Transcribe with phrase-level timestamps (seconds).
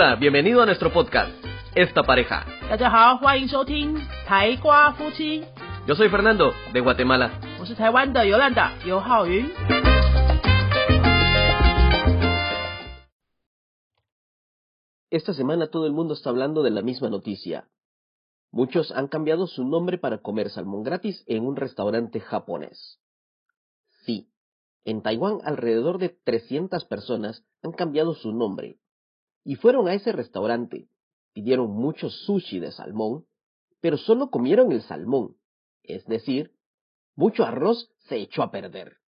[0.00, 1.32] Hola, bienvenido a nuestro podcast,
[1.74, 2.46] Esta Pareja.
[5.88, 7.40] Yo soy Fernando, de Guatemala.
[15.10, 17.68] Esta semana todo el mundo está hablando de la misma noticia.
[18.52, 23.00] Muchos han cambiado su nombre para comer salmón gratis en un restaurante japonés.
[24.04, 24.30] Sí,
[24.84, 28.78] en Taiwán alrededor de 300 personas han cambiado su nombre
[29.44, 30.88] y fueron a ese restaurante,
[31.32, 33.26] pidieron mucho sushi de salmón,
[33.80, 35.36] pero solo comieron el salmón,
[35.82, 36.52] es decir,
[37.14, 38.98] mucho arroz se echó a perder.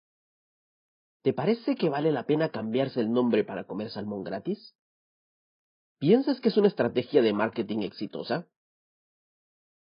[1.21, 4.75] ¿Te parece que vale la pena cambiarse el nombre para comer salmón gratis?
[5.99, 8.47] ¿Piensas que es una estrategia de marketing exitosa?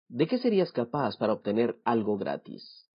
[0.08, 2.85] ¿De qué serías capaz para obtener algo gratis?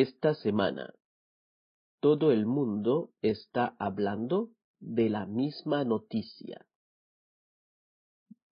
[0.00, 0.94] Esta semana,
[1.98, 6.68] todo el mundo está hablando de la misma noticia.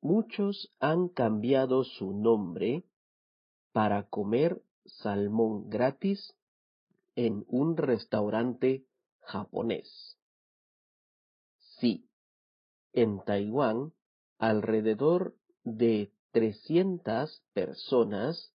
[0.01, 2.83] Muchos han cambiado su nombre
[3.71, 6.34] para comer salmón gratis
[7.15, 8.84] en un restaurante
[9.21, 10.19] japonés.
[11.78, 12.11] Sí,
[12.93, 13.93] en Taiwán
[14.39, 18.53] alrededor de 300 personas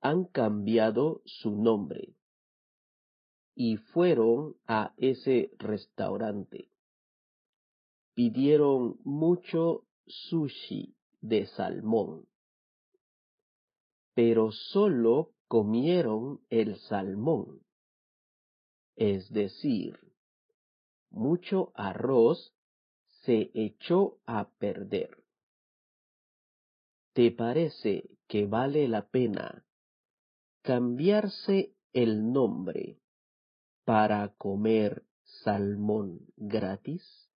[0.00, 2.14] han cambiado su nombre
[3.54, 6.70] y fueron a ese restaurante.
[8.14, 12.26] Pidieron mucho sushi de salmón
[14.14, 17.62] pero solo comieron el salmón,
[18.94, 19.98] es decir,
[21.10, 22.52] mucho arroz
[23.22, 25.24] se echó a perder.
[27.14, 29.64] ¿Te parece que vale la pena
[30.62, 32.98] cambiarse el nombre
[33.84, 37.30] para comer salmón gratis?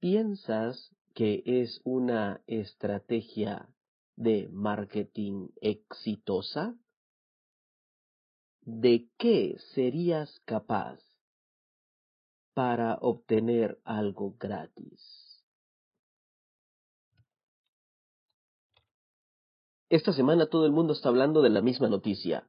[0.00, 3.68] ¿Piensas que es una estrategia
[4.16, 6.76] de marketing exitosa?
[8.60, 11.00] ¿De qué serías capaz
[12.54, 15.23] para obtener algo gratis?
[19.94, 22.48] Esta semana todo el mundo está hablando de la misma noticia.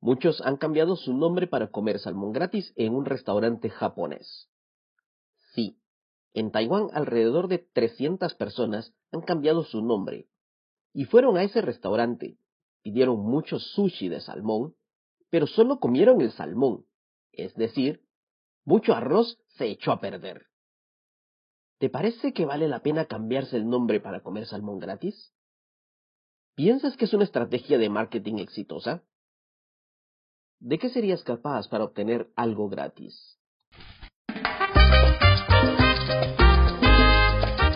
[0.00, 4.48] Muchos han cambiado su nombre para comer salmón gratis en un restaurante japonés.
[5.52, 5.78] Sí,
[6.32, 10.30] en Taiwán alrededor de 300 personas han cambiado su nombre
[10.94, 12.38] y fueron a ese restaurante.
[12.80, 14.74] Pidieron mucho sushi de salmón,
[15.28, 16.86] pero solo comieron el salmón,
[17.32, 18.06] es decir,
[18.64, 20.46] mucho arroz se echó a perder.
[21.76, 25.33] ¿Te parece que vale la pena cambiarse el nombre para comer salmón gratis?
[26.55, 29.01] ¿Piensas que es una estrategia de marketing exitosa?
[30.59, 33.37] ¿De qué serías capaz para obtener algo gratis?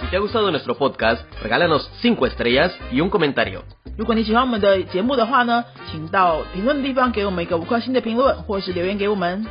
[0.01, 3.63] Si te ha gustado nuestro podcast, regálanos 5 estrellas y un comentario.
[3.97, 9.45] 如果你喜欢我们的节目的话呢，请到评论地方给我们一个五颗星的评论，或是留言给我们。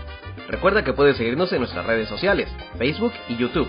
[0.49, 3.69] Recuerda que puedes seguirnos en nuestras redes sociales, Facebook y YouTube.